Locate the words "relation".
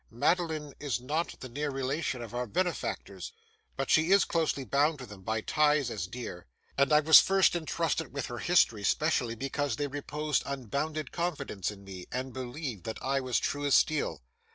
1.69-2.23